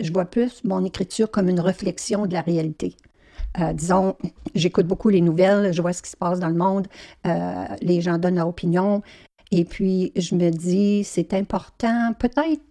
je 0.00 0.12
vois 0.12 0.24
plus 0.24 0.62
mon 0.64 0.84
écriture 0.84 1.30
comme 1.30 1.48
une 1.48 1.60
réflexion 1.60 2.26
de 2.26 2.32
la 2.32 2.40
réalité. 2.40 2.96
Euh, 3.58 3.72
disons, 3.72 4.16
j'écoute 4.54 4.86
beaucoup 4.86 5.08
les 5.08 5.20
nouvelles, 5.20 5.72
je 5.72 5.82
vois 5.82 5.92
ce 5.92 6.02
qui 6.02 6.10
se 6.10 6.16
passe 6.16 6.38
dans 6.38 6.48
le 6.48 6.54
monde, 6.54 6.86
euh, 7.26 7.64
les 7.82 8.00
gens 8.00 8.16
donnent 8.16 8.36
leur 8.36 8.48
opinion, 8.48 9.02
et 9.50 9.64
puis 9.64 10.12
je 10.14 10.36
me 10.36 10.50
dis, 10.50 11.02
c'est 11.02 11.34
important, 11.34 12.12
peut-être, 12.16 12.62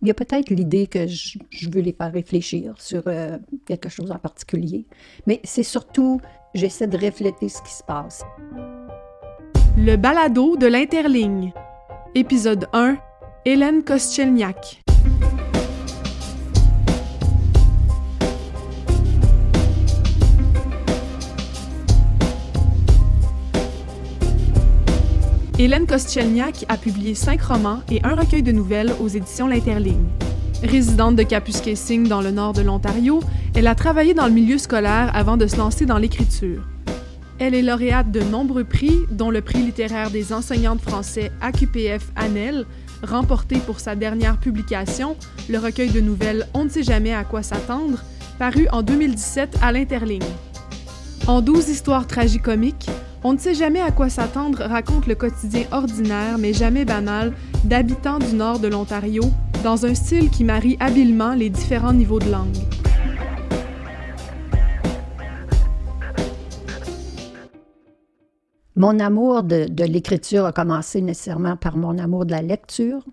il 0.00 0.06
y 0.06 0.10
a 0.12 0.14
peut-être 0.14 0.50
l'idée 0.50 0.86
que 0.86 1.08
je, 1.08 1.38
veux 1.68 1.80
les 1.80 1.92
faire 1.92 2.12
réfléchir 2.12 2.74
sur 2.78 3.02
euh, 3.08 3.36
quelque 3.66 3.88
chose 3.88 4.12
en 4.12 4.18
particulier, 4.18 4.86
mais 5.26 5.40
c'est 5.42 5.64
surtout, 5.64 6.20
j'essaie 6.54 6.86
de 6.86 6.96
refléter 6.96 7.48
ce 7.48 7.60
qui 7.62 7.72
se 7.72 7.82
passe. 7.82 8.22
Le 9.76 9.96
balado 9.96 10.56
de 10.56 10.66
l'interligne. 10.66 11.52
Épisode 12.14 12.68
1. 12.72 12.96
Hélène 13.44 13.84
Kostchelniak. 13.84 14.82
Hélène 25.60 25.88
Kostchelniak 25.88 26.66
a 26.68 26.76
publié 26.76 27.16
cinq 27.16 27.42
romans 27.42 27.80
et 27.90 28.00
un 28.04 28.14
recueil 28.14 28.44
de 28.44 28.52
nouvelles 28.52 28.92
aux 29.00 29.08
éditions 29.08 29.48
L'Interligne. 29.48 30.06
Résidente 30.62 31.16
de 31.16 31.24
Kapuskasing 31.24 32.06
dans 32.06 32.20
le 32.20 32.30
nord 32.30 32.52
de 32.52 32.62
l'Ontario, 32.62 33.18
elle 33.56 33.66
a 33.66 33.74
travaillé 33.74 34.14
dans 34.14 34.26
le 34.26 34.32
milieu 34.32 34.56
scolaire 34.56 35.10
avant 35.14 35.36
de 35.36 35.48
se 35.48 35.56
lancer 35.56 35.84
dans 35.84 35.98
l'écriture. 35.98 36.62
Elle 37.40 37.56
est 37.56 37.62
lauréate 37.62 38.12
de 38.12 38.20
nombreux 38.20 38.62
prix, 38.62 39.00
dont 39.10 39.30
le 39.30 39.40
prix 39.40 39.58
littéraire 39.58 40.12
des 40.12 40.32
enseignantes 40.32 40.80
français 40.80 41.32
AQPF 41.40 42.12
ANEL, 42.14 42.64
remporté 43.02 43.58
pour 43.58 43.80
sa 43.80 43.96
dernière 43.96 44.38
publication, 44.38 45.16
le 45.48 45.58
recueil 45.58 45.90
de 45.90 46.00
nouvelles 46.00 46.46
On 46.54 46.66
ne 46.66 46.70
sait 46.70 46.84
jamais 46.84 47.14
à 47.14 47.24
quoi 47.24 47.42
s'attendre, 47.42 48.04
paru 48.38 48.68
en 48.70 48.82
2017 48.82 49.58
à 49.60 49.72
l'Interligne. 49.72 50.22
En 51.26 51.40
douze 51.40 51.68
histoires 51.68 52.06
tragicomiques, 52.06 52.88
on 53.24 53.32
ne 53.32 53.38
sait 53.38 53.54
jamais 53.54 53.80
à 53.80 53.90
quoi 53.90 54.08
s'attendre 54.08 54.62
raconte 54.62 55.06
le 55.06 55.14
quotidien 55.14 55.64
ordinaire 55.72 56.38
mais 56.38 56.52
jamais 56.52 56.84
banal 56.84 57.32
d'habitants 57.64 58.18
du 58.18 58.34
nord 58.34 58.58
de 58.60 58.68
l'Ontario 58.68 59.24
dans 59.64 59.86
un 59.86 59.94
style 59.94 60.30
qui 60.30 60.44
marie 60.44 60.76
habilement 60.80 61.34
les 61.34 61.50
différents 61.50 61.92
niveaux 61.92 62.20
de 62.20 62.30
langue. 62.30 62.56
Mon 68.76 69.00
amour 69.00 69.42
de, 69.42 69.66
l'écriture 69.82 70.44
a 70.44 70.52
commencé 70.52 71.00
nécessairement 71.00 71.56
par 71.56 71.76
mon 71.76 71.98
amour 71.98 72.26
de 72.26 72.30
la 72.30 72.42
lecture. 72.42 73.04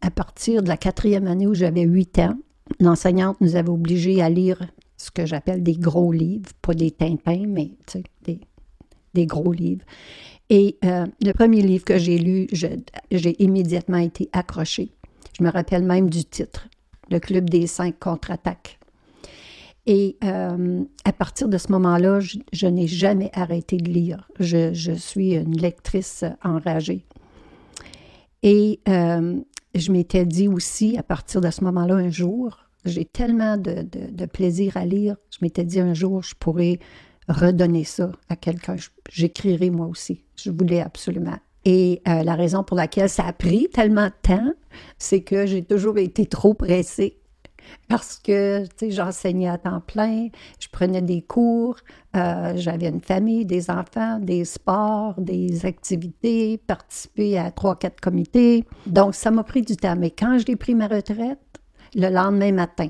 À 0.00 0.10
partir 0.10 0.62
de 0.62 0.68
la 0.68 0.78
quatrième 0.78 1.26
année 1.26 1.46
où 1.46 1.52
j'avais 1.52 1.82
huit 1.82 2.18
ans, 2.18 2.38
l'enseignante 2.78 3.38
nous 3.42 3.56
avait 3.56 3.68
obligés 3.68 4.22
à 4.22 4.30
lire 4.30 4.58
ce 4.96 5.10
que 5.10 5.26
j'appelle 5.26 5.62
des 5.62 5.76
gros 5.76 6.12
livres, 6.12 6.48
pas 6.62 6.72
des 6.72 6.92
tintins, 6.92 7.44
mais 7.46 7.72
des, 8.24 8.40
des 9.14 9.26
gros 9.26 9.52
livres. 9.52 9.84
Et 10.50 10.76
euh, 10.84 11.06
le 11.24 11.32
premier 11.32 11.62
livre 11.62 11.84
que 11.84 11.96
j'ai 11.96 12.18
lu, 12.18 12.48
j'ai 12.52 13.42
immédiatement 13.42 13.98
été 13.98 14.28
accrochée. 14.32 14.90
Je 15.38 15.44
me 15.44 15.50
rappelle 15.50 15.84
même 15.84 16.10
du 16.10 16.24
titre, 16.24 16.68
Le 17.08 17.20
Club 17.20 17.48
des 17.48 17.68
cinq 17.68 17.98
contre-attaques. 18.00 18.80
Et 19.86 20.16
euh, 20.24 20.82
à 21.04 21.12
partir 21.12 21.48
de 21.48 21.56
ce 21.56 21.72
moment-là, 21.72 22.20
je, 22.20 22.66
n'ai 22.66 22.86
jamais 22.86 23.30
arrêté 23.32 23.76
de 23.76 23.90
lire. 23.90 24.28
Je, 24.38 24.92
suis 24.96 25.34
une 25.34 25.56
lectrice 25.56 26.24
enragée. 26.44 27.06
Et 28.42 28.80
euh, 28.88 29.40
je 29.74 29.92
m'étais 29.92 30.26
dit 30.26 30.48
aussi, 30.48 30.98
à 30.98 31.02
partir 31.02 31.40
de 31.40 31.50
ce 31.50 31.64
moment-là, 31.64 31.94
un 31.94 32.10
jour, 32.10 32.58
j'ai 32.84 33.04
tellement 33.04 33.56
de, 33.56 33.82
de, 33.82 34.26
plaisir 34.26 34.76
à 34.76 34.84
lire, 34.84 35.16
je 35.30 35.38
m'étais 35.42 35.64
dit 35.64 35.80
un 35.80 35.94
jour, 35.94 36.22
je 36.22 36.34
pourrais 36.34 36.78
redonner 37.30 37.84
ça 37.84 38.10
à 38.28 38.36
quelqu'un. 38.36 38.76
J'écrirai 39.10 39.70
moi 39.70 39.86
aussi. 39.86 40.24
Je 40.36 40.50
voulais 40.50 40.80
absolument. 40.80 41.38
Et 41.64 42.00
euh, 42.08 42.22
la 42.22 42.34
raison 42.34 42.64
pour 42.64 42.76
laquelle 42.76 43.08
ça 43.08 43.26
a 43.26 43.32
pris 43.32 43.68
tellement 43.68 44.06
de 44.06 44.12
temps, 44.22 44.52
c'est 44.98 45.22
que 45.22 45.46
j'ai 45.46 45.62
toujours 45.62 45.98
été 45.98 46.26
trop 46.26 46.54
pressée. 46.54 47.16
Parce 47.88 48.18
que, 48.18 48.64
j'enseignais 48.88 49.48
à 49.48 49.58
temps 49.58 49.80
plein, 49.80 50.28
je 50.58 50.66
prenais 50.72 51.02
des 51.02 51.22
cours, 51.22 51.76
euh, 52.16 52.52
j'avais 52.56 52.88
une 52.88 53.00
famille, 53.00 53.44
des 53.44 53.70
enfants, 53.70 54.18
des 54.18 54.44
sports, 54.44 55.14
des 55.18 55.66
activités, 55.66 56.58
participer 56.58 57.38
à 57.38 57.52
trois, 57.52 57.76
quatre 57.76 58.00
comités. 58.00 58.64
Donc, 58.86 59.14
ça 59.14 59.30
m'a 59.30 59.44
pris 59.44 59.62
du 59.62 59.76
temps. 59.76 59.94
Mais 59.96 60.10
quand 60.10 60.38
j'ai 60.44 60.56
pris 60.56 60.74
ma 60.74 60.88
retraite, 60.88 61.38
le 61.94 62.08
lendemain 62.08 62.52
matin, 62.52 62.88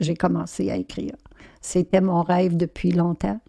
j'ai 0.00 0.14
commencé 0.14 0.70
à 0.70 0.76
écrire. 0.76 1.14
C'était 1.60 2.00
mon 2.00 2.22
rêve 2.22 2.56
depuis 2.56 2.92
longtemps. 2.92 3.40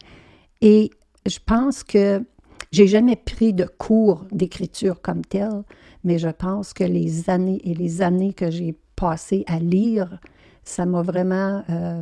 Et 0.62 0.92
je 1.26 1.40
pense 1.46 1.84
que 1.84 2.24
j'ai 2.72 2.88
jamais 2.88 3.16
pris 3.16 3.54
de 3.54 3.66
cours 3.66 4.26
d'écriture 4.32 5.02
comme 5.02 5.24
tel, 5.24 5.64
mais 6.04 6.20
je 6.20 6.30
pense 6.30 6.74
que 6.74 6.84
les 6.84 7.30
années 7.30 7.62
et 7.64 7.74
les 7.74 8.02
années 8.02 8.34
que 8.34 8.52
j'ai 8.52 8.78
passées 8.96 9.44
à 9.48 9.60
lire, 9.60 10.20
ça 10.64 10.86
m'a 10.86 11.02
vraiment 11.02 11.64
euh, 11.70 12.02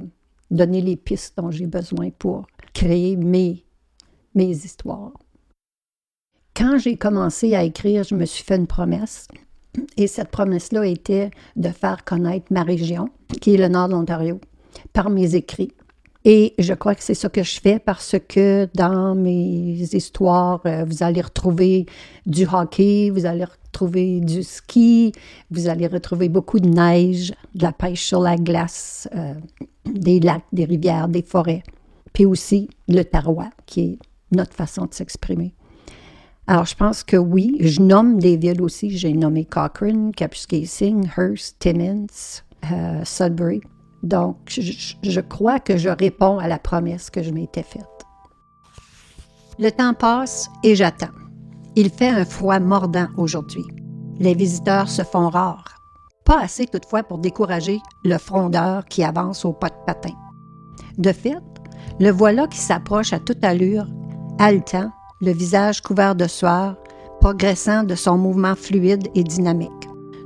donné 0.51 0.81
les 0.81 0.97
pistes 0.97 1.37
dont 1.37 1.51
j'ai 1.51 1.67
besoin 1.67 2.09
pour 2.09 2.47
créer 2.73 3.15
mes, 3.15 3.63
mes 4.35 4.49
histoires. 4.49 5.13
Quand 6.55 6.77
j'ai 6.79 6.97
commencé 6.97 7.55
à 7.55 7.63
écrire, 7.63 8.03
je 8.03 8.15
me 8.15 8.25
suis 8.25 8.43
fait 8.43 8.55
une 8.55 8.67
promesse. 8.67 9.27
Et 9.95 10.07
cette 10.07 10.29
promesse-là 10.29 10.87
était 10.87 11.29
de 11.55 11.69
faire 11.69 12.03
connaître 12.03 12.51
ma 12.51 12.63
région, 12.63 13.09
qui 13.41 13.53
est 13.53 13.57
le 13.57 13.67
nord 13.67 13.89
de 13.89 13.93
l'Ontario, 13.93 14.39
par 14.91 15.11
mes 15.11 15.35
écrits. 15.35 15.71
Et 16.29 16.55
je 16.59 16.73
crois 16.73 16.93
que 16.93 17.03
c'est 17.03 17.13
ça 17.13 17.29
que 17.29 17.41
je 17.41 17.57
fais 17.57 17.79
parce 17.79 18.17
que 18.27 18.67
dans 18.75 19.15
mes 19.15 19.79
histoires, 19.93 20.59
euh, 20.65 20.83
vous 20.83 21.01
allez 21.01 21.21
retrouver 21.21 21.85
du 22.25 22.45
hockey, 22.45 23.09
vous 23.11 23.25
allez 23.25 23.45
retrouver 23.45 24.19
du 24.19 24.43
ski, 24.43 25.13
vous 25.51 25.69
allez 25.69 25.87
retrouver 25.87 26.27
beaucoup 26.27 26.59
de 26.59 26.67
neige, 26.67 27.31
de 27.55 27.63
la 27.63 27.71
pêche 27.71 28.03
sur 28.03 28.19
la 28.19 28.35
glace, 28.35 29.07
euh, 29.15 29.35
des 29.85 30.19
lacs, 30.19 30.43
des 30.51 30.65
rivières, 30.65 31.07
des 31.07 31.21
forêts, 31.21 31.63
puis 32.11 32.25
aussi 32.25 32.69
le 32.89 33.03
tarois, 33.03 33.51
qui 33.65 33.79
est 33.79 33.99
notre 34.35 34.53
façon 34.53 34.83
de 34.83 34.93
s'exprimer. 34.93 35.53
Alors, 36.45 36.65
je 36.65 36.75
pense 36.75 37.05
que 37.05 37.15
oui, 37.15 37.55
je 37.61 37.79
nomme 37.79 38.19
des 38.19 38.35
villes 38.35 38.61
aussi. 38.61 38.97
J'ai 38.97 39.13
nommé 39.13 39.45
Cochrane, 39.45 40.11
Kapuskasing, 40.11 41.07
Hearst, 41.17 41.55
Timmins, 41.59 42.41
euh, 42.69 43.05
Sudbury. 43.05 43.61
Donc, 44.03 44.37
je, 44.47 45.21
crois 45.21 45.59
que 45.59 45.77
je 45.77 45.89
réponds 45.89 46.39
à 46.39 46.47
la 46.47 46.59
promesse 46.59 47.09
que 47.09 47.23
je 47.23 47.31
m'étais 47.31 47.63
faite. 47.63 47.83
Le 49.59 49.71
temps 49.71 49.93
passe 49.93 50.49
et 50.63 50.75
j'attends. 50.75 51.07
Il 51.75 51.89
fait 51.89 52.09
un 52.09 52.25
froid 52.25 52.59
mordant 52.59 53.07
aujourd'hui. 53.17 53.65
Les 54.19 54.33
visiteurs 54.33 54.89
se 54.89 55.03
font 55.03 55.29
rares. 55.29 55.75
Pas 56.25 56.41
assez 56.41 56.65
toutefois 56.65 57.03
pour 57.03 57.19
décourager 57.19 57.79
le 58.03 58.17
frondeur 58.17 58.85
qui 58.85 59.03
avance 59.03 59.45
au 59.45 59.53
pas 59.53 59.69
de 59.69 59.85
patin. 59.85 60.13
De 60.97 61.11
fait, 61.11 61.37
le 61.99 62.11
voilà 62.11 62.47
qui 62.47 62.57
s'approche 62.57 63.13
à 63.13 63.19
toute 63.19 63.43
allure, 63.43 63.87
haletant, 64.37 64.91
le 65.21 65.31
visage 65.31 65.81
couvert 65.81 66.15
de 66.15 66.27
sueur, 66.27 66.77
progressant 67.19 67.83
de 67.83 67.95
son 67.95 68.17
mouvement 68.17 68.55
fluide 68.55 69.07
et 69.15 69.23
dynamique. 69.23 69.71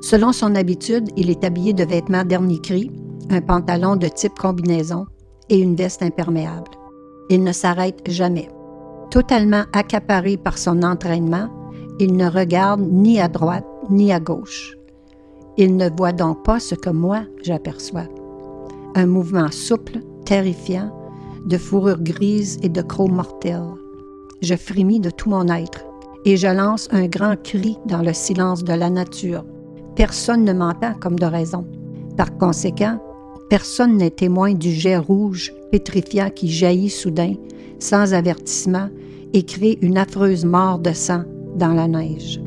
Selon 0.02 0.34
son 0.34 0.56
habitude, 0.56 1.10
il 1.16 1.30
est 1.30 1.44
habillé 1.44 1.74
de 1.74 1.86
vêtements 1.86 2.26
dernier 2.26 2.60
cri, 2.60 2.92
un 3.30 3.42
pantalon 3.42 3.96
de 3.96 4.08
type 4.08 4.38
combinaison 4.38 5.06
et 5.50 5.60
une 5.60 5.76
veste 5.76 6.02
imperméable. 6.02 6.72
Il 7.30 7.44
ne 7.44 7.52
s'arrête 7.52 8.02
jamais. 8.08 8.50
Totalement 9.10 9.64
accaparé 9.74 10.38
par 10.38 10.58
son 10.58 10.84
entraînement, 10.84 11.50
il 12.00 12.16
ne 12.16 12.30
regarde 12.30 12.82
ni 12.82 13.20
à 13.20 13.28
droite 13.28 13.66
ni 13.90 14.12
à 14.12 14.20
gauche. 14.20 14.78
Il 15.58 15.76
ne 15.76 15.90
voit 15.98 16.14
donc 16.14 16.44
pas 16.44 16.60
ce 16.60 16.76
que 16.76 16.90
moi 16.90 17.24
j'aperçois. 17.44 18.08
Un 18.96 19.06
mouvement 19.06 19.52
souple, 19.52 20.00
terrifiant, 20.26 20.92
de 21.46 21.58
fourrure 21.58 22.02
grise 22.02 22.58
et 22.64 22.70
de 22.70 22.82
crocs 22.82 23.12
mortels. 23.12 23.74
Je 24.42 24.56
frémis 24.56 25.00
de 25.00 25.10
tout 25.10 25.30
mon 25.30 25.48
être 25.48 25.84
et 26.26 26.38
je 26.38 26.48
lance 26.48 26.88
un 26.92 27.08
grand 27.08 27.36
cri 27.42 27.78
dans 27.86 28.02
le 28.02 28.14
silence 28.14 28.64
de 28.64 28.74
la 28.74 28.90
nature. 28.90 29.44
Personne 29.96 30.46
ne 30.46 30.54
m'entend 30.54 30.94
comme 30.94 31.20
de 31.20 31.26
raison. 31.26 31.68
Par 32.18 32.38
conséquent, 32.38 33.00
Personne 33.52 33.98
n'est 33.98 34.12
témoin 34.12 34.54
du 34.54 34.72
jet 34.72 34.96
rouge, 34.96 35.54
pétrifiant 35.74 36.30
qui 36.30 36.50
jaillit 36.50 36.90
soudain, 36.90 37.34
sans 37.80 38.14
avertissement, 38.14 38.88
et 39.34 39.44
crée 39.44 39.78
une 39.82 39.98
affreuse 39.98 40.46
mort 40.46 40.80
de 40.80 40.94
sang 40.94 41.26
dans 41.58 41.74
la 41.74 41.90
neige. 41.90 42.40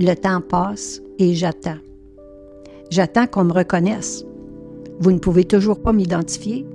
Le 0.00 0.14
temps 0.14 0.40
passe 0.40 1.00
et 1.20 1.36
j'attends. 1.36 1.78
J'attends 2.90 3.28
qu'on 3.28 3.44
me 3.44 3.52
reconnaisse. 3.52 4.24
Vous 4.98 5.12
ne 5.12 5.20
pouvez 5.20 5.44
toujours 5.44 5.80
pas 5.80 5.92
m'identifier. 5.92 6.66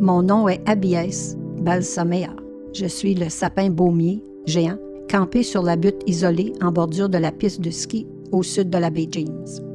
Mon 0.00 0.24
nom 0.24 0.48
est 0.48 0.68
Abies 0.68 1.36
Balsamea. 1.60 2.34
Je 2.72 2.86
suis 2.86 3.14
le 3.14 3.28
sapin 3.28 3.70
baumier, 3.70 4.20
géant, 4.46 4.78
campé 5.08 5.44
sur 5.44 5.62
la 5.62 5.76
butte 5.76 6.02
isolée 6.08 6.54
en 6.60 6.72
bordure 6.72 7.08
de 7.08 7.18
la 7.18 7.30
piste 7.30 7.60
de 7.60 7.70
ski 7.70 8.04
au 8.32 8.42
sud 8.42 8.68
de 8.68 8.78
la 8.78 8.90
baie 8.90 9.06
James. 9.12 9.71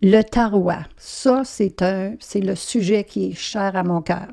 Le 0.00 0.22
tarois, 0.22 0.84
ça, 0.96 1.42
c'est 1.44 1.82
un, 1.82 2.14
c'est 2.20 2.40
le 2.40 2.54
sujet 2.54 3.02
qui 3.02 3.30
est 3.30 3.34
cher 3.34 3.74
à 3.74 3.82
mon 3.82 4.00
cœur. 4.00 4.28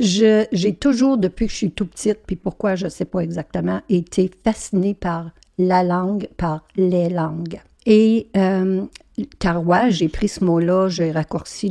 j'ai 0.00 0.74
toujours, 0.74 1.18
depuis 1.18 1.46
que 1.46 1.52
je 1.52 1.56
suis 1.56 1.70
tout 1.70 1.86
petite, 1.86 2.18
puis 2.26 2.34
pourquoi 2.34 2.74
je 2.74 2.86
ne 2.86 2.90
sais 2.90 3.04
pas 3.04 3.20
exactement, 3.20 3.80
été 3.88 4.28
fascinée 4.42 4.94
par 4.94 5.30
la 5.56 5.84
langue, 5.84 6.28
par 6.36 6.64
les 6.76 7.08
langues. 7.08 7.60
Et 7.86 8.28
euh, 8.36 8.84
j'ai 9.90 10.08
pris 10.08 10.28
ce 10.28 10.44
mot-là, 10.44 10.88
j'ai 10.88 11.12
raccourci 11.12 11.68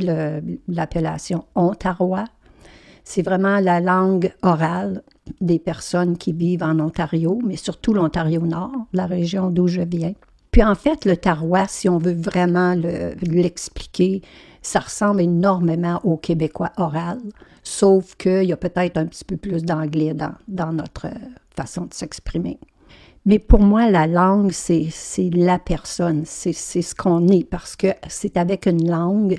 l'appellation 0.68 1.44
ontarois. 1.54 2.24
C'est 3.04 3.22
vraiment 3.22 3.60
la 3.60 3.80
langue 3.80 4.32
orale 4.42 5.02
des 5.42 5.58
personnes 5.58 6.16
qui 6.16 6.32
vivent 6.32 6.62
en 6.62 6.80
Ontario, 6.80 7.38
mais 7.44 7.56
surtout 7.56 7.92
l'Ontario 7.92 8.40
Nord, 8.40 8.86
la 8.94 9.06
région 9.06 9.50
d'où 9.50 9.68
je 9.68 9.82
viens. 9.82 10.14
Puis 10.56 10.64
en 10.64 10.74
fait, 10.74 11.04
le 11.04 11.18
tarois, 11.18 11.66
si 11.68 11.86
on 11.86 11.98
veut 11.98 12.14
vraiment 12.14 12.74
l'expliquer, 13.20 14.22
ça 14.62 14.80
ressemble 14.80 15.20
énormément 15.20 16.00
au 16.02 16.16
québécois 16.16 16.72
oral, 16.78 17.18
sauf 17.62 18.14
qu'il 18.14 18.44
y 18.44 18.54
a 18.54 18.56
peut-être 18.56 18.96
un 18.96 19.04
petit 19.04 19.26
peu 19.26 19.36
plus 19.36 19.64
d'anglais 19.64 20.14
dans, 20.14 20.32
dans 20.48 20.72
notre 20.72 21.08
façon 21.54 21.82
de 21.82 21.92
s'exprimer. 21.92 22.58
Mais 23.26 23.38
pour 23.38 23.60
moi, 23.60 23.90
la 23.90 24.06
langue, 24.06 24.50
c'est 24.50 24.88
la 25.34 25.58
personne, 25.58 26.22
c'est 26.24 26.54
ce 26.54 26.94
qu'on 26.94 27.28
est, 27.28 27.44
parce 27.44 27.76
que 27.76 27.88
c'est 28.08 28.38
avec 28.38 28.64
une 28.64 28.90
langue 28.90 29.38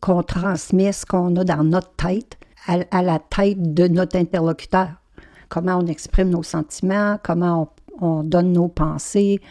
qu'on 0.00 0.22
transmet 0.22 0.92
ce 0.92 1.04
qu'on 1.04 1.36
a 1.36 1.44
dans 1.44 1.62
notre 1.62 1.94
tête 1.96 2.38
à, 2.66 3.02
la 3.02 3.18
tête 3.18 3.74
de 3.74 3.86
notre 3.86 4.16
interlocuteur. 4.16 4.92
Comment 5.50 5.76
on 5.76 5.86
exprime 5.88 6.30
nos 6.30 6.42
sentiments, 6.42 7.18
comment 7.22 7.70
on, 8.00 8.06
on 8.06 8.22
donne 8.22 8.54
nos 8.54 8.68
pensées 8.68 9.42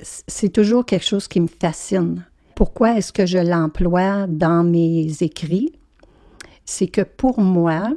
c'est 0.00 0.52
toujours 0.52 0.84
quelque 0.84 1.04
chose 1.04 1.28
qui 1.28 1.40
me 1.40 1.48
fascine. 1.48 2.24
Pourquoi 2.54 2.96
est-ce 2.96 3.12
que 3.12 3.26
je 3.26 3.38
l'emploie 3.38 4.26
dans 4.28 4.64
mes 4.64 5.12
écrits? 5.20 5.72
C'est 6.64 6.88
que 6.88 7.02
pour 7.02 7.40
moi, 7.40 7.92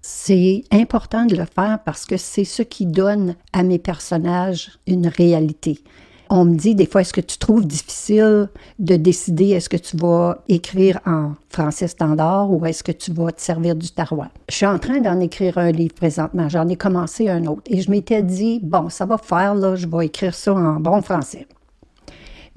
c'est 0.00 0.62
important 0.70 1.26
de 1.26 1.36
le 1.36 1.44
faire 1.44 1.80
parce 1.84 2.06
que 2.06 2.16
c'est 2.16 2.44
ce 2.44 2.62
qui 2.62 2.86
donne 2.86 3.34
à 3.52 3.62
mes 3.62 3.78
personnages 3.78 4.78
une 4.86 5.08
réalité. 5.08 5.80
On 6.28 6.44
me 6.44 6.56
dit 6.56 6.74
des 6.74 6.86
fois, 6.86 7.02
est-ce 7.02 7.12
que 7.12 7.20
tu 7.20 7.38
trouves 7.38 7.66
difficile 7.66 8.48
de 8.78 8.96
décider 8.96 9.50
est-ce 9.50 9.68
que 9.68 9.76
tu 9.76 9.96
vas 9.96 10.42
écrire 10.48 11.00
en 11.06 11.34
français 11.48 11.88
standard 11.88 12.52
ou 12.52 12.66
est-ce 12.66 12.82
que 12.82 12.92
tu 12.92 13.12
vas 13.12 13.30
te 13.32 13.40
servir 13.40 13.76
du 13.76 13.90
tarois? 13.90 14.28
Je 14.48 14.56
suis 14.56 14.66
en 14.66 14.78
train 14.78 15.00
d'en 15.00 15.20
écrire 15.20 15.58
un 15.58 15.70
livre 15.70 15.94
présentement. 15.94 16.48
J'en 16.48 16.68
ai 16.68 16.76
commencé 16.76 17.28
un 17.28 17.46
autre 17.46 17.62
et 17.66 17.80
je 17.80 17.90
m'étais 17.90 18.22
dit, 18.22 18.60
bon, 18.62 18.88
ça 18.88 19.06
va 19.06 19.18
faire, 19.18 19.54
là, 19.54 19.76
je 19.76 19.86
vais 19.86 20.06
écrire 20.06 20.34
ça 20.34 20.52
en 20.52 20.80
bon 20.80 21.00
français. 21.00 21.46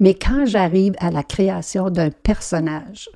Mais 0.00 0.14
quand 0.14 0.46
j'arrive 0.46 0.94
à 0.98 1.10
la 1.10 1.22
création 1.22 1.90
d'un 1.90 2.10
personnage, 2.10 3.08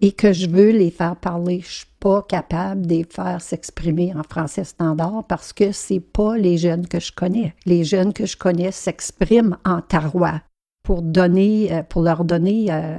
et 0.00 0.12
que 0.12 0.32
je 0.32 0.48
veux 0.48 0.70
les 0.70 0.90
faire 0.90 1.16
parler, 1.16 1.60
je 1.60 1.84
pas 2.00 2.22
capable 2.22 2.86
de 2.86 2.94
les 2.94 3.04
faire 3.04 3.40
s'exprimer 3.40 4.12
en 4.14 4.22
français 4.22 4.64
standard 4.64 5.24
parce 5.28 5.52
que 5.52 5.72
c'est 5.72 6.00
pas 6.00 6.36
les 6.36 6.58
jeunes 6.58 6.86
que 6.86 7.00
je 7.00 7.12
connais. 7.12 7.54
Les 7.66 7.84
jeunes 7.84 8.12
que 8.12 8.26
je 8.26 8.36
connais 8.36 8.72
s'expriment 8.72 9.56
en 9.64 9.80
tarois 9.80 10.40
pour 10.82 11.02
donner, 11.02 11.72
euh, 11.72 11.82
pour 11.82 12.02
leur 12.02 12.24
donner 12.24 12.66
euh, 12.70 12.98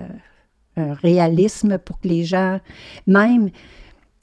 un 0.76 0.94
réalisme 0.94 1.78
pour 1.78 2.00
que 2.00 2.08
les 2.08 2.24
gens, 2.24 2.60
même, 3.08 3.50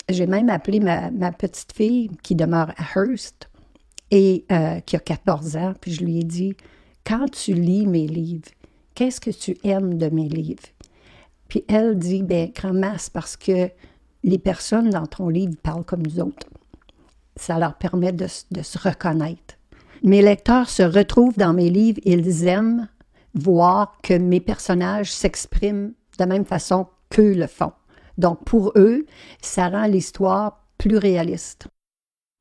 j'ai 0.08 0.26
même 0.26 0.50
appelé 0.50 0.80
ma, 0.80 1.32
petite 1.32 1.72
fille 1.72 2.10
qui 2.22 2.34
demeure 2.34 2.70
à 2.76 2.98
Hearst 2.98 3.48
et 4.10 4.44
euh, 4.52 4.80
qui 4.80 4.96
a 4.96 5.00
14 5.00 5.56
ans, 5.56 5.72
puis 5.80 5.92
je 5.92 6.04
lui 6.04 6.20
ai 6.20 6.22
dit, 6.22 6.54
quand 7.04 7.30
tu 7.30 7.54
lis 7.54 7.86
mes 7.86 8.06
livres, 8.06 8.50
qu'est-ce 8.94 9.20
que 9.20 9.30
tu 9.30 9.56
aimes 9.64 9.98
de 9.98 10.08
mes 10.08 10.28
livres? 10.28 10.62
Puis 11.48 11.64
elle 11.68 11.98
dit, 11.98 12.22
ben, 12.22 12.50
grand 12.54 12.72
masse, 12.72 13.10
parce 13.10 13.36
que 13.36 13.70
les 14.26 14.38
personnes 14.38 14.90
dans 14.90 15.06
ton 15.06 15.28
livre 15.28 15.54
parlent 15.62 15.84
comme 15.84 16.02
nous 16.02 16.20
autres. 16.20 16.46
Ça 17.36 17.58
leur 17.58 17.78
permet 17.78 18.12
de, 18.12 18.26
se 18.26 18.78
reconnaître. 18.78 19.54
Mes 20.02 20.20
lecteurs 20.20 20.68
se 20.68 20.82
retrouvent 20.82 21.38
dans 21.38 21.54
mes 21.54 21.70
livres, 21.70 22.00
ils 22.04 22.46
aiment 22.46 22.88
voir 23.34 23.96
que 24.02 24.14
mes 24.14 24.40
personnages 24.40 25.12
s'expriment 25.12 25.88
de 25.88 26.18
la 26.18 26.26
même 26.26 26.44
façon 26.44 26.86
qu'eux 27.08 27.34
le 27.34 27.46
font. 27.46 27.72
Donc 28.18 28.44
pour 28.44 28.72
eux, 28.76 29.06
ça 29.40 29.68
rend 29.68 29.86
l'histoire 29.86 30.66
plus 30.76 30.96
réaliste. 30.96 31.68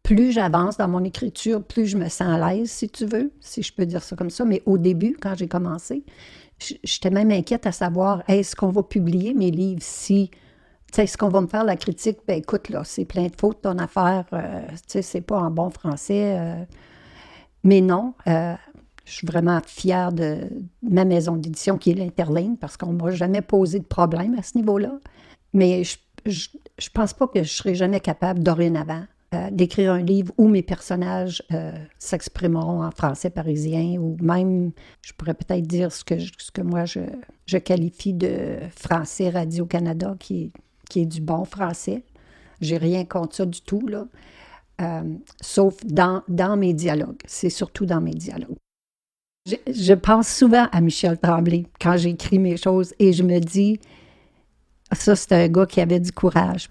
Plus 0.04 0.32
j'avance 0.32 0.78
dans 0.78 0.88
mon 0.88 1.04
écriture, 1.04 1.64
plus 1.64 1.88
je 1.88 1.98
me 1.98 2.10
sens 2.10 2.30
à 2.30 2.54
l'aise, 2.54 2.70
si 2.70 2.90
tu 2.90 3.06
veux, 3.06 3.32
si 3.42 3.64
je 3.64 3.74
peux 3.74 3.86
dire 3.86 4.04
ça 4.04 4.16
comme 4.16 4.30
ça. 4.30 4.46
Mais 4.46 4.62
au 4.66 4.78
début, 4.78 5.18
quand 5.20 5.36
j'ai 5.36 5.48
commencé, 5.48 6.04
J'étais 6.60 7.10
même 7.10 7.32
inquiète 7.32 7.68
à 7.68 7.72
savoir, 7.72 8.24
est-ce 8.30 8.56
qu'on 8.56 8.70
va 8.70 8.84
publier 8.84 9.34
mes 9.34 9.52
livres 9.52 9.82
si, 9.82 10.32
est-ce 11.04 11.18
qu'on 11.18 11.30
va 11.30 11.42
me 11.42 11.48
faire 11.48 11.64
la 11.64 11.76
critique? 11.76 12.20
Ben 12.28 12.38
écoute, 12.38 12.70
là, 12.70 12.84
c'est 12.84 13.06
plein 13.06 13.28
de 13.28 13.36
fautes, 13.38 13.62
ton 13.62 13.78
affaire, 13.78 14.26
euh, 14.34 14.62
tu 14.70 14.78
sais, 14.88 15.02
c'est 15.02 15.22
pas 15.22 15.38
en 15.38 15.52
bon 15.52 15.70
français. 15.70 16.38
Euh. 16.40 16.64
mais 17.64 17.82
non, 17.82 18.14
euh, 18.28 18.54
je 19.06 19.12
suis 19.12 19.28
vraiment 19.28 19.60
fière 19.66 20.12
de 20.12 20.50
ma 20.84 21.06
maison 21.06 21.36
d'édition 21.36 21.78
qui 21.78 21.92
est 21.92 21.96
l'Interligne 21.96 22.56
parce 22.56 22.78
qu'on 22.78 22.94
m'a 22.94 23.12
jamais 23.12 23.42
posé 23.42 23.80
de 23.80 23.86
problème 23.86 24.36
à 24.38 24.44
ce 24.44 24.58
niveau-là. 24.58 24.92
Mais 25.54 25.84
je, 25.84 25.98
je, 26.26 26.90
pense 26.94 27.14
pas 27.14 27.28
que 27.28 27.44
je 27.44 27.52
serai 27.52 27.76
jamais 27.76 28.00
capable 28.00 28.42
dorénavant 28.42 29.04
d'écrire 29.52 29.92
un 29.92 30.02
livre 30.02 30.34
où 30.38 30.48
mes 30.48 30.62
personnages 30.62 31.44
s'exprimeront 32.00 32.86
en 32.86 32.92
français 32.92 33.30
parisien 33.30 34.00
ou 34.00 34.16
même, 34.22 34.72
je 35.02 35.12
pourrais 35.12 35.34
peut-être 35.34 35.68
dire 35.68 35.92
ce 35.92 36.06
que, 36.06 36.18
ce 36.18 36.52
que 36.54 36.62
moi 36.62 36.86
je, 36.86 37.02
je 37.46 37.58
qualifie 37.58 38.14
de 38.14 38.58
français 38.70 39.30
Radio-Canada, 39.30 40.16
qui, 40.20 40.54
qui 40.90 41.02
est 41.02 41.06
du 41.06 41.22
bon 41.22 41.46
français. 41.46 42.04
J'ai 42.62 42.78
rien 42.78 43.06
contre 43.06 43.36
ça 43.36 43.46
du 43.46 43.62
tout, 43.62 43.88
là. 43.88 44.06
Euh, 44.82 45.04
sauf 45.42 45.76
dans, 45.86 46.22
mes 46.58 46.74
dialogues. 46.74 47.22
C'est 47.26 47.50
surtout 47.50 47.86
dans 47.86 48.02
mes 48.02 48.14
dialogues. 48.14 48.58
Je, 49.46 49.94
pense 49.94 50.28
souvent 50.28 50.68
à 50.72 50.82
Michel 50.82 51.18
Tremblay 51.20 51.66
quand 51.80 51.98
j'écris 51.98 52.40
mes 52.40 52.58
choses 52.58 52.94
et 52.98 53.14
je 53.14 53.24
me 53.24 53.40
dis, 53.40 53.80
ça, 54.92 55.16
c'était 55.16 55.36
un 55.36 55.48
gars 55.48 55.66
qui 55.66 55.82
avait 55.82 56.00
du 56.00 56.12
courage. 56.12 56.70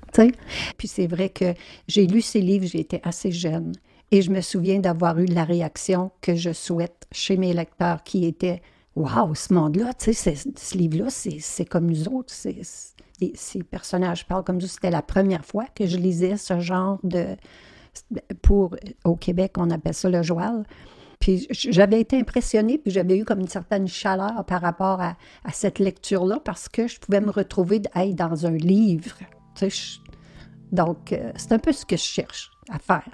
Puis 0.77 0.89
c'est 0.89 1.07
vrai 1.07 1.29
que 1.29 1.55
j'ai 1.87 2.07
lu 2.07 2.21
ses 2.21 2.41
livres, 2.41 2.67
j'étais 2.67 3.01
assez 3.05 3.31
jeune. 3.31 3.73
Et 4.11 4.23
je 4.23 4.31
me 4.31 4.41
souviens 4.41 4.81
d'avoir 4.81 5.19
eu 5.19 5.27
la 5.27 5.45
réaction 5.45 6.11
que 6.21 6.35
je 6.35 6.53
souhaite 6.53 7.07
chez 7.11 7.37
mes 7.37 7.53
lecteurs 7.53 8.03
qui 8.03 8.27
était 8.27 8.61
Waouh, 8.97 9.35
ce 9.35 9.53
monde-là, 9.53 9.93
tu 9.95 10.15
sais, 10.15 10.35
ce 10.37 10.79
livre-là, 10.79 11.11
c'est 11.11 11.65
comme 11.65 11.87
nous 11.87 12.09
autres. 12.09 12.33
ces 12.33 13.63
personnages 13.65 14.27
parlent 14.27 14.45
comme 14.45 14.59
nous. 14.59 14.67
C'était 14.67 14.91
la 14.91 15.03
première 15.03 15.45
fois 15.45 15.67
que 15.75 15.87
je 15.87 15.97
lisais 15.97 16.37
ce 16.37 16.61
genre 16.61 16.99
de. 17.03 17.37
Pour, 18.43 18.77
au 19.05 19.17
Québec, 19.17 19.55
on 19.57 19.71
appelle 19.71 19.95
ça 19.95 20.09
le 20.09 20.23
joual. 20.23 20.65
Puis 21.19 21.47
j'avais 21.51 22.01
été 22.01 22.19
impressionnée, 22.19 22.79
puis 22.79 22.93
j'avais 22.93 23.17
eu 23.19 23.25
comme 23.25 23.41
une 23.41 23.49
certaine 23.49 23.89
chaleur 23.89 24.45
par 24.47 24.61
rapport 24.61 25.01
à, 25.01 25.17
cette 25.53 25.79
lecture-là 25.79 26.41
parce 26.45 26.69
que 26.69 26.87
je 26.87 27.01
pouvais 27.01 27.21
me 27.21 27.31
retrouver 27.31 27.81
dans 27.81 28.47
un 28.47 28.57
livre. 28.57 29.17
donc, 30.73 31.13
euh, 31.13 31.33
c'est 31.37 31.53
un 31.53 31.59
peu 31.59 31.73
ce 31.73 31.87
que 31.87 31.97
je 31.97 32.03
cherche 32.03 32.51
à 32.69 32.79
faire. 32.79 33.09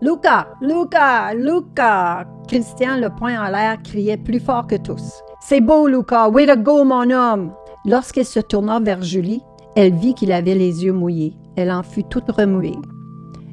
Luca, 0.00 0.46
Luca, 0.60 1.34
Luca! 1.34 2.24
Christian, 2.46 2.98
le 2.98 3.08
poing 3.10 3.44
en 3.44 3.50
l'air, 3.50 3.82
criait 3.82 4.16
plus 4.16 4.38
fort 4.38 4.68
que 4.68 4.76
tous. 4.76 5.24
C'est 5.40 5.60
beau, 5.60 5.88
Luca! 5.88 6.28
Way 6.28 6.46
to 6.46 6.56
go, 6.56 6.84
mon 6.84 7.10
homme! 7.10 7.50
Lorsqu'elle 7.84 8.24
se 8.24 8.38
tourna 8.38 8.78
vers 8.78 9.02
Julie, 9.02 9.42
elle 9.74 9.92
vit 9.94 10.14
qu'il 10.14 10.30
avait 10.30 10.54
les 10.54 10.84
yeux 10.84 10.92
mouillés. 10.92 11.36
Elle 11.56 11.72
en 11.72 11.82
fut 11.82 12.04
toute 12.04 12.30
remuée. 12.30 12.76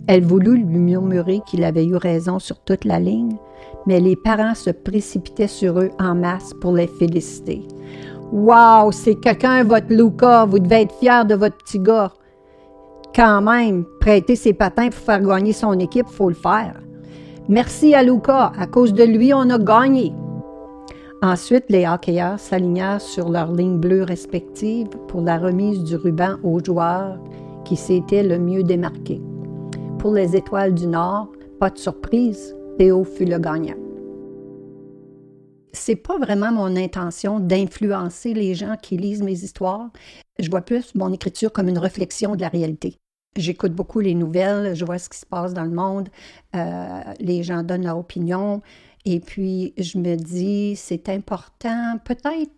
Elle 0.07 0.23
voulut 0.23 0.57
lui 0.57 0.77
murmurer 0.77 1.41
qu'il 1.47 1.63
avait 1.63 1.85
eu 1.85 1.95
raison 1.95 2.37
sur 2.37 2.59
toute 2.59 2.85
la 2.85 2.99
ligne, 2.99 3.37
mais 3.87 3.99
les 3.99 4.15
parents 4.15 4.53
se 4.53 4.69
précipitaient 4.69 5.47
sur 5.47 5.79
eux 5.79 5.89
en 5.97 6.13
masse 6.13 6.53
pour 6.61 6.73
les 6.73 6.85
féliciter. 6.85 7.63
Wow, 8.31 8.91
c'est 8.91 9.15
quelqu'un, 9.15 9.63
votre 9.63 9.91
Luca, 9.91 10.45
vous 10.45 10.59
devez 10.59 10.81
être 10.81 10.95
fier 10.99 11.25
de 11.25 11.33
votre 11.33 11.57
petit 11.57 11.79
gars. 11.79 12.13
Quand 13.15 13.41
même, 13.41 13.85
prêter 13.99 14.35
ses 14.35 14.53
patins 14.53 14.89
pour 14.89 14.99
faire 14.99 15.21
gagner 15.21 15.53
son 15.53 15.79
équipe, 15.79 16.07
faut 16.07 16.29
le 16.29 16.35
faire. 16.35 16.81
Merci 17.47 17.95
à 17.95 18.03
Luca, 18.03 18.51
à 18.57 18.67
cause 18.67 18.93
de 18.93 19.03
lui, 19.03 19.33
on 19.33 19.49
a 19.49 19.57
gagné. 19.57 20.11
Ensuite, 21.21 21.65
les 21.69 21.87
hockeyeurs 21.87 22.39
s'alignèrent 22.39 23.01
sur 23.01 23.29
leurs 23.29 23.53
lignes 23.53 23.79
bleues 23.79 24.03
respectives 24.03 24.89
pour 25.07 25.21
la 25.21 25.37
remise 25.37 25.83
du 25.83 25.95
ruban 25.95 26.37
aux 26.43 26.59
joueurs 26.63 27.17
qui 27.63 27.77
s'étaient 27.77 28.23
le 28.23 28.37
mieux 28.37 28.63
démarqués 28.63 29.21
pour 30.05 30.13
les 30.13 30.35
Étoiles 30.35 30.75
du 30.75 30.85
Nord, 30.85 31.31
pas 31.59 31.71
de 31.71 31.79
surprise, 31.79 32.55
Théo 32.77 33.03
fut 33.03 33.25
le 33.25 33.39
gagnant. 33.39 33.73
C'est 35.73 35.95
pas 35.95 36.19
vraiment 36.19 36.51
mon 36.51 36.75
intention 36.75 37.39
d'influencer 37.39 38.35
les 38.35 38.53
gens 38.53 38.75
qui 38.79 38.97
lisent 38.97 39.23
mes 39.23 39.43
histoires. 39.43 39.89
Je 40.37 40.47
vois 40.47 40.61
plus 40.61 40.93
mon 40.93 41.11
écriture 41.11 41.51
comme 41.51 41.69
une 41.69 41.79
réflexion 41.79 42.35
de 42.35 42.41
la 42.41 42.49
réalité. 42.49 42.99
J'écoute 43.35 43.73
beaucoup 43.73 43.99
les 43.99 44.15
nouvelles, 44.15 44.75
je 44.75 44.85
vois 44.85 44.97
ce 44.97 45.09
qui 45.09 45.17
se 45.17 45.25
passe 45.25 45.53
dans 45.53 45.65
le 45.65 45.71
monde, 45.71 46.07
euh, 46.55 47.01
les 47.19 47.43
gens 47.43 47.63
donnent 47.63 47.83
leur 47.83 47.97
opinion 47.97 48.61
Et 49.03 49.19
puis, 49.19 49.73
je 49.77 49.97
me 49.97 50.15
dis, 50.15 50.75
c'est 50.77 51.09
important, 51.09 51.99
peut-être, 52.05 52.51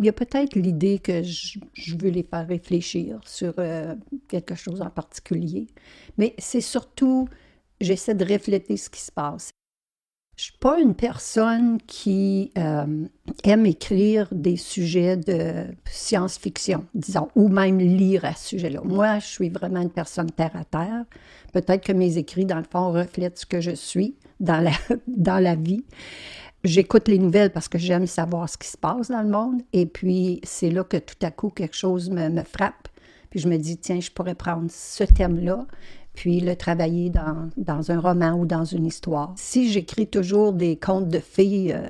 il 0.00 0.06
y 0.06 0.08
a 0.08 0.12
peut-être 0.12 0.56
l'idée 0.56 0.98
que 0.98 1.22
je, 1.22 1.60
veux 1.96 2.10
les 2.10 2.24
faire 2.24 2.48
réfléchir 2.48 3.20
sur 3.24 3.54
euh, 3.58 3.94
quelque 4.26 4.56
chose 4.56 4.82
en 4.82 4.90
particulier, 4.90 5.68
mais 6.18 6.34
c'est 6.38 6.60
surtout, 6.60 7.28
j'essaie 7.80 8.14
de 8.14 8.24
refléter 8.24 8.76
ce 8.76 8.90
qui 8.90 9.00
se 9.00 9.12
passe. 9.12 9.50
Je 10.36 10.44
suis 10.44 10.58
pas 10.58 10.80
une 10.80 10.94
personne 10.94 11.78
qui 11.86 12.50
euh, 12.58 13.06
aime 13.44 13.66
écrire 13.66 14.28
des 14.32 14.56
sujets 14.56 15.16
de 15.16 15.66
science-fiction, 15.88 16.84
disons, 16.92 17.28
ou 17.36 17.48
même 17.48 17.78
lire 17.78 18.24
à 18.24 18.34
ce 18.34 18.48
sujet-là. 18.48 18.80
Moi, 18.82 19.20
je 19.20 19.26
suis 19.26 19.48
vraiment 19.48 19.80
une 19.80 19.90
personne 19.90 20.30
terre 20.32 20.50
à 20.54 20.64
terre. 20.64 21.04
Peut-être 21.52 21.84
que 21.84 21.92
mes 21.92 22.18
écrits, 22.18 22.46
dans 22.46 22.58
le 22.58 22.64
fond, 22.68 22.90
reflètent 22.90 23.38
ce 23.38 23.46
que 23.46 23.60
je 23.60 23.70
suis 23.70 24.16
dans 24.40 24.60
la, 24.60 24.72
dans 25.06 25.38
la 25.40 25.54
vie. 25.54 25.84
J'écoute 26.64 27.06
les 27.06 27.18
nouvelles 27.18 27.50
parce 27.50 27.68
que 27.68 27.78
j'aime 27.78 28.08
savoir 28.08 28.48
ce 28.48 28.58
qui 28.58 28.68
se 28.68 28.76
passe 28.76 29.10
dans 29.10 29.22
le 29.22 29.28
monde. 29.28 29.62
Et 29.72 29.86
puis, 29.86 30.40
c'est 30.42 30.70
là 30.70 30.82
que 30.82 30.96
tout 30.96 31.14
à 31.22 31.30
coup, 31.30 31.50
quelque 31.50 31.76
chose 31.76 32.10
me, 32.10 32.28
me 32.28 32.42
frappe. 32.42 32.88
Puis 33.30 33.38
je 33.38 33.48
me 33.48 33.56
dis, 33.56 33.76
tiens, 33.76 34.00
je 34.00 34.10
pourrais 34.10 34.34
prendre 34.34 34.68
ce 34.70 35.04
thème-là, 35.04 35.66
puis 36.14 36.40
le 36.40 36.56
travailler 36.56 37.10
dans, 37.10 37.50
dans, 37.56 37.90
un 37.90 38.00
roman 38.00 38.32
ou 38.32 38.46
dans 38.46 38.64
une 38.64 38.86
histoire. 38.86 39.32
Si 39.36 39.70
j'écris 39.70 40.06
toujours 40.06 40.52
des 40.52 40.76
contes 40.76 41.08
de 41.08 41.18
filles, 41.18 41.72
euh, 41.72 41.88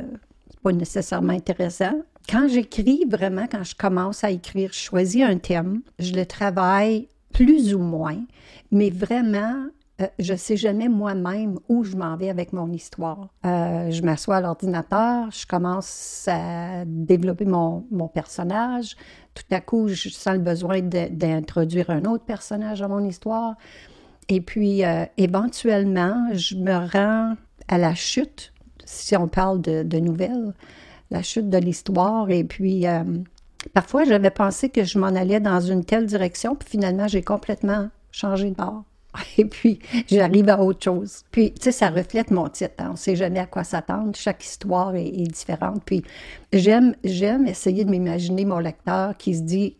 c'est 0.50 0.60
pas 0.60 0.72
nécessairement 0.72 1.32
intéressant. 1.32 1.92
Quand 2.28 2.48
j'écris, 2.48 3.04
vraiment, 3.08 3.46
quand 3.50 3.64
je 3.64 3.74
commence 3.74 4.24
à 4.24 4.30
écrire, 4.30 4.70
je 4.72 4.78
choisis 4.78 5.22
un 5.22 5.36
thème, 5.36 5.82
je 5.98 6.14
le 6.14 6.24
travaille 6.24 7.08
plus 7.32 7.74
ou 7.74 7.80
moins, 7.80 8.22
mais 8.70 8.88
vraiment, 8.88 9.66
euh, 10.00 10.06
je 10.18 10.34
sais 10.34 10.56
jamais 10.56 10.88
moi-même 10.88 11.58
où 11.68 11.84
je 11.84 11.96
m'en 11.96 12.16
vais 12.16 12.30
avec 12.30 12.54
mon 12.54 12.72
histoire. 12.72 13.28
Euh, 13.44 13.90
je 13.90 14.02
m'assois 14.02 14.36
à 14.36 14.40
l'ordinateur, 14.40 15.30
je 15.32 15.46
commence 15.46 16.26
à 16.28 16.84
développer 16.86 17.44
mon, 17.44 17.84
mon, 17.90 18.08
personnage. 18.08 18.96
Tout 19.34 19.44
à 19.50 19.60
coup, 19.60 19.88
je 19.88 20.08
sens 20.08 20.34
le 20.34 20.40
besoin 20.40 20.80
d'introduire 20.80 21.90
un 21.90 22.04
autre 22.06 22.24
personnage 22.24 22.80
à 22.80 22.88
mon 22.88 23.04
histoire. 23.04 23.56
Et 24.28 24.40
puis, 24.40 24.84
euh, 24.84 25.04
éventuellement, 25.16 26.28
je 26.32 26.56
me 26.56 26.74
rends 26.90 27.36
à 27.68 27.78
la 27.78 27.94
chute, 27.94 28.52
si 28.84 29.16
on 29.16 29.28
parle 29.28 29.60
de, 29.60 29.98
nouvelles, 29.98 30.54
la 31.10 31.22
chute 31.22 31.48
de 31.48 31.58
l'histoire. 31.58 32.30
Et 32.30 32.44
puis, 32.44 32.86
euh, 32.86 33.04
parfois, 33.72 34.04
j'avais 34.04 34.30
pensé 34.30 34.68
que 34.68 34.84
je 34.84 34.98
m'en 34.98 35.08
allais 35.08 35.40
dans 35.40 35.60
une 35.60 35.84
telle 35.84 36.06
direction, 36.06 36.54
puis 36.54 36.68
finalement, 36.70 37.08
j'ai 37.08 37.22
complètement 37.22 37.88
changé 38.12 38.50
de 38.50 38.54
bord. 38.54 38.84
Et 39.38 39.44
puis, 39.44 39.78
j'arrive 40.08 40.48
à 40.48 40.60
autre 40.60 40.82
chose. 40.82 41.22
Puis, 41.30 41.52
tu 41.52 41.62
sais, 41.62 41.72
ça 41.72 41.90
reflète 41.90 42.30
mon 42.30 42.48
titre. 42.48 42.74
Hein. 42.78 42.88
On 42.88 42.92
ne 42.92 42.96
sait 42.96 43.16
jamais 43.16 43.38
à 43.38 43.46
quoi 43.46 43.64
s'attendre. 43.64 44.14
Chaque 44.14 44.44
histoire 44.44 44.94
est, 44.96 45.10
différente. 45.10 45.82
Puis, 45.84 46.02
j'aime, 46.52 46.94
j'aime 47.04 47.46
essayer 47.46 47.84
de 47.84 47.90
m'imaginer 47.90 48.44
mon 48.44 48.58
lecteur 48.58 49.16
qui 49.16 49.34
se 49.34 49.42
dit 49.42 49.76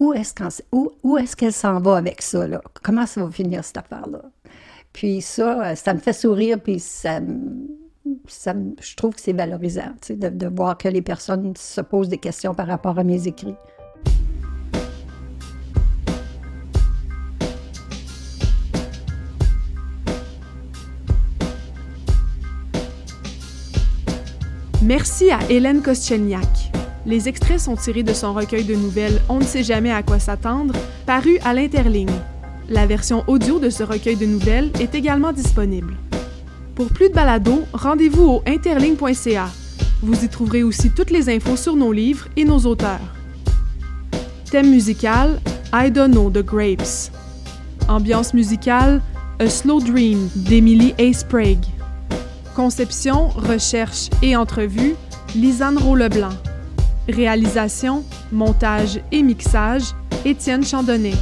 où 0.00 0.12
est-ce 0.14 1.36
qu'elle 1.36 1.52
s'en 1.52 1.80
va 1.80 1.96
avec 1.96 2.22
ça, 2.22 2.46
là? 2.46 2.60
Comment 2.82 3.06
ça 3.06 3.24
va 3.24 3.30
finir 3.30 3.64
cette 3.64 3.78
affaire-là? 3.78 4.22
Puis 4.92 5.20
ça, 5.20 5.70
euh, 5.70 5.74
ça 5.74 5.94
me 5.94 5.98
fait 5.98 6.12
sourire, 6.12 6.58
puis 6.60 6.80
ça, 6.80 7.20
je 7.20 8.96
trouve 8.96 9.14
que 9.14 9.20
c'est 9.20 9.32
valorisant, 9.32 9.92
de, 10.08 10.46
voir 10.46 10.78
que 10.78 10.88
les 10.88 11.02
personnes 11.02 11.54
se 11.56 11.80
posent 11.80 12.08
des 12.08 12.18
questions 12.18 12.54
par 12.54 12.66
rapport 12.66 12.98
à 12.98 13.04
mes 13.04 13.26
écrits. 13.26 13.54
Merci 24.82 25.30
à 25.30 25.40
Hélène 25.50 25.82
Kostchelniak. 25.82 26.77
Les 27.08 27.26
extraits 27.26 27.58
sont 27.58 27.74
tirés 27.74 28.02
de 28.02 28.12
son 28.12 28.34
recueil 28.34 28.64
de 28.64 28.74
nouvelles 28.74 29.22
On 29.30 29.38
ne 29.38 29.44
sait 29.44 29.62
jamais 29.62 29.90
à 29.90 30.02
quoi 30.02 30.18
s'attendre, 30.18 30.74
paru 31.06 31.38
à 31.42 31.54
l'Interligne. 31.54 32.12
La 32.68 32.84
version 32.84 33.24
audio 33.28 33.58
de 33.58 33.70
ce 33.70 33.82
recueil 33.82 34.16
de 34.16 34.26
nouvelles 34.26 34.70
est 34.78 34.94
également 34.94 35.32
disponible. 35.32 35.96
Pour 36.74 36.88
plus 36.88 37.08
de 37.08 37.14
balados, 37.14 37.62
rendez-vous 37.72 38.24
au 38.24 38.42
interligne.ca. 38.46 39.48
Vous 40.02 40.22
y 40.22 40.28
trouverez 40.28 40.62
aussi 40.62 40.90
toutes 40.90 41.10
les 41.10 41.30
infos 41.34 41.56
sur 41.56 41.76
nos 41.76 41.92
livres 41.92 42.28
et 42.36 42.44
nos 42.44 42.58
auteurs. 42.66 43.00
Thème 44.50 44.68
musical 44.68 45.40
I 45.72 45.90
Don't 45.90 46.10
Know 46.10 46.28
the 46.28 46.44
Grapes. 46.44 47.10
Ambiance 47.88 48.34
musicale 48.34 49.00
A 49.38 49.48
Slow 49.48 49.80
Dream 49.80 50.28
d'Emily 50.36 50.94
A. 50.98 51.14
Sprague. 51.14 51.64
Conception, 52.54 53.28
recherche 53.28 54.10
et 54.20 54.36
entrevue 54.36 54.94
Lisanne 55.34 55.78
Rowe-Leblanc. 55.78 56.34
Réalisation, 57.08 58.04
montage 58.32 59.00
et 59.12 59.22
mixage, 59.22 59.94
Étienne 60.24 60.64
Chandonnet. 60.64 61.14